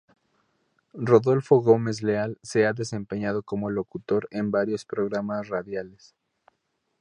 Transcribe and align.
Rodolfo 1.09 1.61
Gómez 1.61 2.01
Leal 2.01 2.39
se 2.41 2.65
ha 2.65 2.73
desempeñado 2.73 3.43
como 3.43 3.69
locutor 3.69 4.27
en 4.31 4.49
varios 4.49 4.83
programas 4.83 5.47
radiales. 5.49 6.15